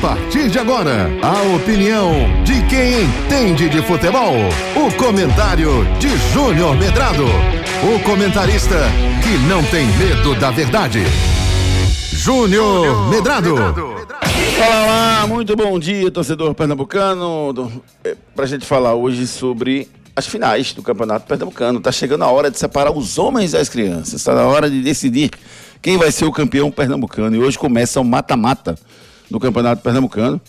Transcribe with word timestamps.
partir 0.00 0.48
de 0.48 0.58
agora, 0.58 1.10
a 1.22 1.56
opinião 1.56 2.12
de 2.44 2.62
quem 2.68 3.02
entende 3.02 3.68
de 3.68 3.82
futebol. 3.82 4.34
O 4.76 4.92
comentário 4.96 5.84
de 5.98 6.08
Júnior 6.32 6.76
Medrado. 6.76 7.24
O 7.82 7.98
comentarista 8.04 8.76
que 9.22 9.36
não 9.48 9.62
tem 9.64 9.86
medo 9.96 10.34
da 10.36 10.50
verdade. 10.50 11.00
Júnior 12.12 13.08
Medrado. 13.08 13.56
Olá, 13.56 15.26
muito 15.26 15.56
bom 15.56 15.78
dia, 15.78 16.10
torcedor 16.10 16.54
pernambucano. 16.54 17.82
É, 18.04 18.16
pra 18.36 18.46
gente 18.46 18.64
falar 18.64 18.94
hoje 18.94 19.26
sobre 19.26 19.88
as 20.14 20.26
finais 20.26 20.72
do 20.72 20.82
Campeonato 20.82 21.26
Pernambucano. 21.26 21.80
Tá 21.80 21.90
chegando 21.90 22.22
a 22.22 22.30
hora 22.30 22.50
de 22.52 22.58
separar 22.58 22.92
os 22.92 23.18
homens 23.18 23.52
das 23.52 23.68
crianças. 23.68 24.14
Está 24.14 24.34
na 24.34 24.44
hora 24.44 24.70
de 24.70 24.80
decidir 24.80 25.30
quem 25.82 25.96
vai 25.96 26.12
ser 26.12 26.24
o 26.24 26.32
campeão 26.32 26.70
pernambucano. 26.70 27.34
E 27.34 27.40
hoje 27.40 27.58
começa 27.58 28.00
o 28.00 28.04
mata-mata 28.04 28.78
do 29.30 29.38
Campeonato 29.38 29.82
Pernambucano, 29.82 30.40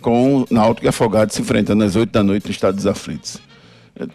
com 0.00 0.44
Náutico 0.50 0.86
e 0.86 0.88
Afogados 0.88 1.34
se 1.34 1.42
enfrentando 1.42 1.84
às 1.84 1.96
8 1.96 2.10
da 2.10 2.22
noite 2.22 2.46
no 2.46 2.50
Estado 2.50 2.74
dos 2.74 2.86
Aflitos. 2.86 3.38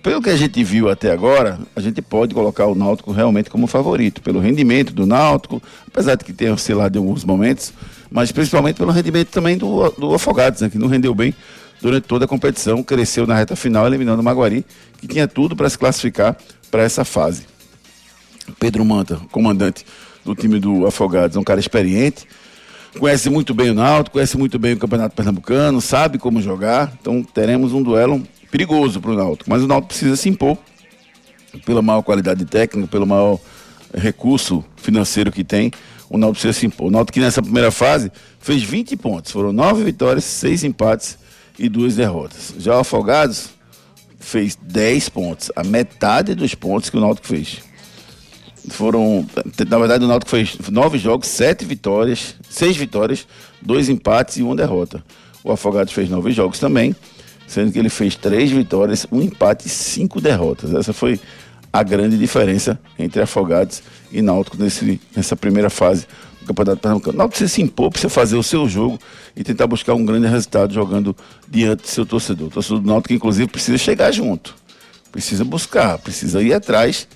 Pelo 0.02 0.22
que 0.22 0.30
a 0.30 0.36
gente 0.36 0.64
viu 0.64 0.90
até 0.90 1.12
agora, 1.12 1.60
a 1.76 1.80
gente 1.80 2.02
pode 2.02 2.34
colocar 2.34 2.66
o 2.66 2.74
Náutico 2.74 3.12
realmente 3.12 3.50
como 3.50 3.68
favorito, 3.68 4.22
pelo 4.22 4.40
rendimento 4.40 4.92
do 4.92 5.06
Náutico, 5.06 5.62
apesar 5.88 6.16
de 6.16 6.26
que 6.26 6.34
tenha 6.34 6.52
oscilado 6.52 6.98
em 6.98 7.02
alguns 7.02 7.24
momentos, 7.24 7.72
mas 8.10 8.32
principalmente 8.32 8.78
pelo 8.78 8.92
rendimento 8.92 9.30
também 9.30 9.56
do, 9.56 9.90
do 9.92 10.14
Afogados, 10.16 10.62
né, 10.62 10.70
que 10.70 10.80
não 10.80 10.88
rendeu 10.88 11.14
bem 11.14 11.34
durante 11.80 12.06
toda 12.06 12.26
a 12.26 12.28
competição, 12.28 12.82
cresceu 12.82 13.28
na 13.28 13.36
reta 13.36 13.56
final, 13.56 13.86
eliminando 13.86 14.20
o 14.20 14.26
Maguari, 14.26 14.66
que 15.00 15.08
tinha 15.08 15.28
tudo 15.28 15.56
para 15.56 15.70
se 15.70 15.78
classificar 15.78 16.36
para 16.72 16.82
essa 16.82 17.06
fase. 17.06 17.46
Pedro 18.60 18.84
Manta, 18.84 19.18
comandante 19.32 19.86
do 20.26 20.34
time 20.34 20.60
do 20.60 20.88
Afogados, 20.88 21.38
é 21.38 21.40
um 21.40 21.44
cara 21.44 21.60
experiente, 21.60 22.26
conhece 23.00 23.30
muito 23.30 23.54
bem 23.54 23.70
o 23.70 23.74
Náutico, 23.74 24.14
conhece 24.14 24.38
muito 24.38 24.58
bem 24.58 24.74
o 24.74 24.78
Campeonato 24.78 25.16
Pernambucano, 25.16 25.82
sabe 25.82 26.18
como 26.18 26.42
jogar. 26.42 26.94
Então 27.00 27.24
teremos 27.24 27.74
um 27.74 27.82
duelo 27.82 28.22
perigoso 28.52 29.00
para 29.00 29.12
o 29.12 29.16
Náutico. 29.16 29.50
Mas 29.50 29.62
o 29.62 29.68
Náutico 29.68 29.90
precisa 29.90 30.16
se 30.16 30.30
impor 30.30 30.58
pela 31.66 31.82
maior 31.82 32.02
qualidade 32.02 32.46
técnica, 32.46 32.88
pelo 32.88 33.06
maior 33.06 33.40
recurso 33.94 34.64
financeiro 34.76 35.32
que 35.32 35.44
tem. 35.44 35.72
O 36.10 36.18
Náutico 36.18 36.42
precisa 36.42 36.60
se 36.60 36.66
impor. 36.66 36.88
O 36.88 36.92
Náutico 36.92 37.14
que 37.14 37.20
nessa 37.20 37.42
primeira 37.42 37.72
fase 37.72 38.12
fez 38.40 38.64
20 38.64 38.96
pontos. 38.98 39.32
Foram 39.32 39.52
9 39.52 39.84
vitórias, 39.84 40.24
6 40.24 40.64
empates 40.64 41.18
e 41.60 41.68
2 41.70 41.96
derrotas. 41.96 42.54
Já 42.58 42.76
o 42.76 42.80
Afogados 42.80 43.50
fez 44.20 44.58
10 44.62 45.10
pontos. 45.10 45.52
A 45.56 45.64
metade 45.64 46.34
dos 46.36 46.56
pontos 46.56 46.90
que 46.90 46.98
o 46.98 47.02
Náutico 47.02 47.28
fez. 47.28 47.67
Foram, 48.70 49.26
na 49.70 49.80
verdade, 49.80 50.04
o 50.04 50.08
Náutico 50.08 50.30
fez 50.30 50.58
nove 50.70 50.98
jogos, 50.98 51.28
sete 51.28 51.64
vitórias, 51.64 52.36
seis 52.50 52.76
vitórias, 52.76 53.26
dois 53.62 53.88
empates 53.88 54.38
e 54.38 54.44
uma 54.44 54.56
derrota. 54.56 55.04
O 55.44 55.52
Afogados 55.52 55.94
fez 55.94 56.10
nove 56.10 56.32
jogos 56.32 56.60
também, 56.60 56.96
sendo 57.48 57.72
que 57.72 57.80
ele 57.80 57.90
fez 57.90 58.16
três 58.16 58.52
vitórias, 58.52 59.08
um 59.12 59.22
empate 59.22 59.68
e 59.68 59.70
cinco 59.70 60.20
derrotas. 60.20 60.74
Essa 60.74 60.92
foi 60.92 61.20
a 61.72 61.82
grande 61.84 62.18
diferença 62.18 62.78
entre 63.00 63.22
Afogados 63.22 63.82
e 64.12 64.22
Náutico 64.22 64.58
nesse, 64.58 65.00
nessa 65.16 65.36
primeira 65.36 65.70
fase 65.70 66.06
do 66.42 66.48
Campeonato 66.48 66.82
Pernambucano. 66.82 67.16
O 67.16 67.18
Náutico 67.18 67.38
precisa 67.38 67.54
se 67.54 67.62
impor, 67.62 67.90
precisa 67.90 68.10
fazer 68.10 68.36
o 68.36 68.44
seu 68.44 68.68
jogo 68.68 69.00
e 69.36 69.44
tentar 69.44 69.68
buscar 69.68 69.94
um 69.94 70.06
grande 70.06 70.28
resultado 70.28 70.74
jogando 70.74 71.16
diante 71.48 71.84
do 71.84 71.88
seu 71.88 72.06
torcedor. 72.06 72.48
O 72.48 72.52
torcedor 72.52 72.82
do 72.82 72.88
Náutico, 72.88 73.14
inclusive, 73.14 73.48
precisa 73.48 73.78
chegar 73.78 74.12
junto, 74.12 74.54
precisa 75.10 75.46
buscar, 75.46 75.98
precisa 76.00 76.42
ir 76.42 76.54
atrás 76.54 77.08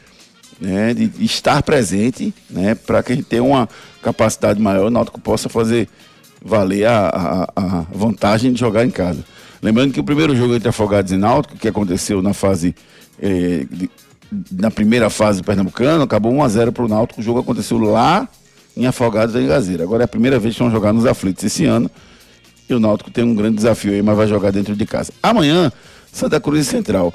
né, 0.61 0.93
de 0.93 1.11
estar 1.25 1.63
presente, 1.63 2.31
né, 2.47 2.75
para 2.75 3.01
que 3.01 3.11
a 3.11 3.15
gente 3.15 3.25
tenha 3.25 3.43
uma 3.43 3.67
capacidade 4.03 4.61
maior, 4.61 4.85
o 4.85 4.89
Náutico 4.91 5.19
possa 5.19 5.49
fazer 5.49 5.89
valer 6.43 6.85
a, 6.85 7.07
a, 7.07 7.49
a, 7.55 7.85
vantagem 7.91 8.53
de 8.53 8.59
jogar 8.59 8.85
em 8.85 8.91
casa. 8.91 9.23
Lembrando 9.61 9.91
que 9.91 9.99
o 9.99 10.03
primeiro 10.03 10.35
jogo 10.35 10.55
entre 10.55 10.69
Afogados 10.69 11.11
e 11.11 11.17
Náutico, 11.17 11.57
que 11.57 11.67
aconteceu 11.67 12.21
na 12.21 12.33
fase 12.33 12.75
eh, 13.21 13.65
de, 13.69 13.89
na 14.51 14.71
primeira 14.71 15.09
fase 15.09 15.41
do 15.41 15.45
Pernambucano, 15.45 16.03
acabou 16.03 16.31
1 16.31 16.43
a 16.43 16.47
0 16.47 16.71
para 16.71 16.85
o 16.85 16.87
Náutico. 16.87 17.21
O 17.21 17.23
jogo 17.23 17.39
aconteceu 17.39 17.77
lá 17.77 18.27
em 18.75 18.87
Afogados 18.87 19.35
da 19.35 19.41
Engazeira. 19.41 19.83
Agora 19.83 20.03
é 20.03 20.05
a 20.05 20.07
primeira 20.07 20.39
vez 20.39 20.55
que 20.55 20.63
vão 20.63 20.71
jogar 20.71 20.93
nos 20.93 21.05
aflitos 21.05 21.43
esse 21.43 21.65
ano. 21.65 21.91
E 22.67 22.73
o 22.73 22.79
Náutico 22.79 23.11
tem 23.11 23.23
um 23.23 23.35
grande 23.35 23.57
desafio 23.57 23.91
aí, 23.91 24.01
mas 24.01 24.17
vai 24.17 24.27
jogar 24.27 24.51
dentro 24.51 24.75
de 24.75 24.85
casa. 24.85 25.13
Amanhã, 25.21 25.71
Santa 26.11 26.39
Cruz 26.39 26.67
e 26.67 26.69
Central. 26.69 27.13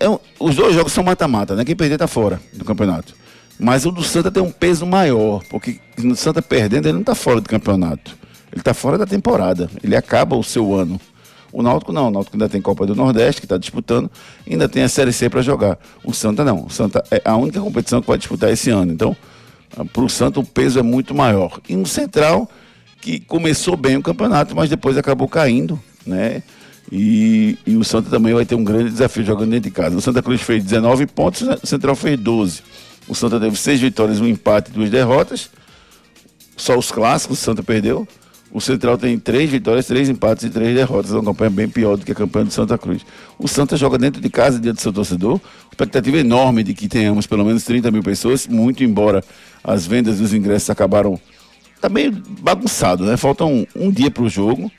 É, 0.00 0.06
é 0.06 0.18
os 0.38 0.54
dois 0.54 0.74
jogos 0.74 0.92
são 0.92 1.04
mata-mata, 1.04 1.54
né? 1.54 1.64
Quem 1.64 1.76
perder 1.76 1.98
tá 1.98 2.06
fora 2.06 2.40
do 2.52 2.64
campeonato. 2.64 3.14
Mas 3.58 3.86
o 3.86 3.90
do 3.90 4.02
Santa 4.02 4.30
tem 4.30 4.42
um 4.42 4.50
peso 4.50 4.84
maior, 4.84 5.42
porque 5.48 5.78
o 6.02 6.16
Santa 6.16 6.42
perdendo, 6.42 6.86
ele 6.86 6.96
não 6.96 7.04
tá 7.04 7.14
fora 7.14 7.40
do 7.40 7.48
campeonato. 7.48 8.16
Ele 8.52 8.62
tá 8.62 8.74
fora 8.74 8.98
da 8.98 9.06
temporada. 9.06 9.70
Ele 9.82 9.96
acaba 9.96 10.36
o 10.36 10.42
seu 10.42 10.74
ano. 10.74 11.00
O 11.52 11.62
Náutico 11.62 11.92
não, 11.92 12.08
o 12.08 12.10
Náutico 12.10 12.36
ainda 12.36 12.48
tem 12.48 12.60
Copa 12.60 12.86
do 12.86 12.94
Nordeste, 12.94 13.40
que 13.40 13.44
está 13.44 13.58
disputando, 13.58 14.10
ainda 14.50 14.68
tem 14.68 14.82
a 14.82 14.88
Série 14.88 15.12
C 15.12 15.28
para 15.28 15.42
jogar. 15.42 15.78
O 16.02 16.12
Santa 16.12 16.44
não. 16.44 16.64
O 16.64 16.70
Santa 16.70 17.04
é 17.10 17.20
a 17.24 17.36
única 17.36 17.60
competição 17.60 18.00
que 18.00 18.08
vai 18.08 18.16
disputar 18.16 18.50
esse 18.50 18.70
ano. 18.70 18.92
Então, 18.92 19.14
para 19.92 20.02
o 20.02 20.08
Santa 20.08 20.40
o 20.40 20.44
peso 20.44 20.78
é 20.78 20.82
muito 20.82 21.14
maior. 21.14 21.60
E 21.68 21.76
um 21.76 21.84
Central 21.84 22.48
que 23.00 23.20
começou 23.20 23.76
bem 23.76 23.96
o 23.96 24.02
campeonato, 24.02 24.56
mas 24.56 24.70
depois 24.70 24.96
acabou 24.96 25.28
caindo, 25.28 25.78
né? 26.06 26.42
E, 26.90 27.58
e, 27.66 27.76
o 27.76 27.84
Santa 27.84 28.10
também 28.10 28.34
vai 28.34 28.44
ter 28.44 28.54
um 28.54 28.64
grande 28.64 28.90
desafio 28.90 29.24
jogando 29.24 29.50
dentro 29.50 29.70
de 29.70 29.74
casa. 29.74 29.96
O 29.96 30.00
Santa 30.00 30.22
Cruz 30.22 30.42
fez 30.42 30.64
19 30.64 31.06
pontos, 31.06 31.42
o 31.62 31.66
Central 31.66 31.94
fez 31.94 32.18
12. 32.18 32.62
O 33.08 33.14
Santa 33.14 33.40
teve 33.40 33.56
seis 33.56 33.80
vitórias, 33.80 34.20
um 34.20 34.26
empate 34.26 34.70
e 34.70 34.74
duas 34.74 34.90
derrotas. 34.90 35.50
Só 36.56 36.76
os 36.78 36.90
clássicos, 36.90 37.38
o 37.38 37.42
Santa 37.42 37.62
perdeu. 37.62 38.06
O 38.52 38.60
Central 38.60 38.98
tem 38.98 39.18
três 39.18 39.48
vitórias, 39.48 39.86
três 39.86 40.10
empates 40.10 40.44
e 40.44 40.50
três 40.50 40.74
derrotas. 40.74 41.10
É 41.10 41.14
uma 41.14 41.24
campanha 41.24 41.50
bem 41.50 41.68
pior 41.68 41.96
do 41.96 42.04
que 42.04 42.12
a 42.12 42.14
campanha 42.14 42.44
do 42.44 42.52
Santa 42.52 42.76
Cruz. 42.76 43.04
O 43.38 43.48
Santa 43.48 43.76
joga 43.76 43.96
dentro 43.96 44.20
de 44.20 44.28
casa, 44.28 44.60
diante 44.60 44.76
do 44.76 44.82
seu 44.82 44.92
torcedor. 44.92 45.40
Expectativa 45.70 46.18
enorme 46.18 46.62
de 46.62 46.74
que 46.74 46.86
tenhamos 46.86 47.26
pelo 47.26 47.44
menos 47.44 47.64
30 47.64 47.90
mil 47.90 48.02
pessoas, 48.02 48.46
muito 48.46 48.84
embora 48.84 49.24
as 49.64 49.86
vendas 49.86 50.18
dos 50.18 50.34
ingressos 50.34 50.68
acabaram. 50.68 51.18
Tá 51.80 51.88
meio 51.88 52.12
bagunçado, 52.40 53.04
né? 53.06 53.16
Falta 53.16 53.44
um, 53.44 53.66
um 53.74 53.90
dia 53.90 54.10
para 54.10 54.22
o 54.22 54.28
jogo 54.28 54.70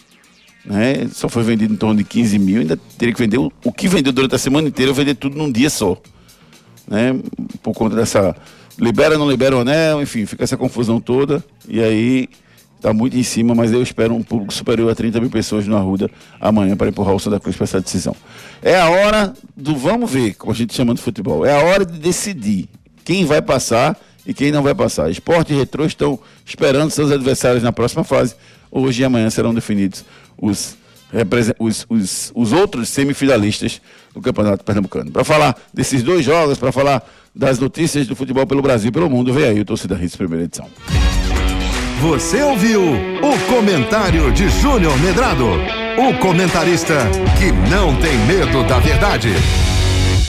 né? 0.66 1.08
Só 1.12 1.28
foi 1.28 1.44
vendido 1.44 1.74
em 1.74 1.78
torno 1.78 1.98
de 1.98 2.04
15 2.04 2.40
mil, 2.40 2.62
ainda 2.62 2.78
teria 2.98 3.14
que 3.14 3.20
vender 3.20 3.38
o, 3.38 3.52
o 3.64 3.72
que 3.72 3.88
vendeu 3.88 4.14
durante 4.14 4.36
a 4.36 4.38
semana 4.38 4.68
inteira, 4.68 4.92
eu 4.92 4.96
vender 4.96 5.16
tudo 5.16 5.38
num 5.38 5.52
dia 5.52 5.70
só. 5.70 5.98
Né? 6.88 7.20
Por 7.62 7.74
conta 7.74 7.96
dessa. 7.96 8.36
Libera, 8.78 9.18
não 9.18 9.30
libera 9.30 9.56
o 9.56 9.60
anel, 9.60 10.02
enfim, 10.02 10.26
fica 10.26 10.44
essa 10.44 10.58
confusão 10.58 11.00
toda. 11.00 11.44
E 11.68 11.80
aí 11.80 12.28
está 12.76 12.92
muito 12.92 13.16
em 13.16 13.24
cima, 13.24 13.54
mas 13.54 13.72
eu 13.72 13.82
espero 13.82 14.14
um 14.14 14.24
público 14.24 14.54
superior 14.54 14.92
a 14.92 14.96
30 14.96 15.22
mil 15.22 15.30
pessoas 15.30 15.68
no 15.68 15.78
Arruda 15.78 16.10
amanhã 16.42 16.76
para 16.76 16.90
empurrar 16.90 17.14
o 17.14 17.20
Santa 17.20 17.40
Cruz 17.40 17.56
para 17.56 17.66
essa 17.66 17.80
decisão. 17.80 18.16
É 18.62 18.78
a 18.78 18.90
hora 18.90 19.34
do 19.56 19.76
vamos 19.76 20.12
ver, 20.12 20.34
como 20.34 20.52
a 20.52 20.56
gente 20.56 20.74
chama 20.74 20.94
de 20.94 21.02
futebol. 21.02 21.46
É 21.46 21.54
a 21.54 21.64
hora 21.64 21.86
de 21.86 21.98
decidir 22.00 22.68
quem 23.06 23.26
vai 23.26 23.42
passar 23.42 23.98
e 24.26 24.34
quem 24.34 24.52
não 24.52 24.64
vai 24.64 24.74
passar. 24.74 25.10
Esporte 25.10 25.54
e 25.54 25.56
Retrô 25.56 25.86
estão 25.86 26.20
esperando 26.46 26.92
seus 26.92 27.12
adversários 27.12 27.64
na 27.64 27.72
próxima 27.72 28.04
fase. 28.04 28.36
Hoje 28.72 29.02
e 29.02 29.06
amanhã 29.06 29.30
serão 29.30 29.54
definidos 29.54 30.04
os, 30.38 30.78
os, 31.60 31.86
os, 31.90 32.32
os 32.34 32.54
outros 32.54 32.90
semifinalistas 32.90 33.82
do 34.14 34.22
Campeonato 34.22 34.64
Pernambucano. 34.64 35.12
Para 35.12 35.24
falar 35.24 35.56
desses 35.74 36.02
dois 36.02 36.26
jogos, 36.26 36.58
para 36.58 36.72
falar 36.72 37.08
das 37.36 37.60
notícias 37.60 38.08
do 38.08 38.16
futebol 38.16 38.46
pelo 38.46 38.62
Brasil 38.62 38.90
e 38.90 38.92
pelo 38.92 39.10
mundo, 39.10 39.34
vem 39.34 39.46
aí 39.46 39.60
o 39.60 39.66
Torcida 39.66 40.00
Hits 40.02 40.16
primeira 40.16 40.46
edição. 40.46 40.68
Você 42.02 42.42
ouviu 42.42 42.82
o 42.82 43.54
comentário 43.54 44.32
de 44.34 44.50
Júnior 44.50 44.98
Medrado, 45.00 45.48
o 45.98 46.18
comentarista 46.20 46.96
que 47.40 47.52
não 47.70 47.96
tem 47.96 48.18
medo 48.26 48.64
da 48.68 48.80
verdade. 48.80 49.30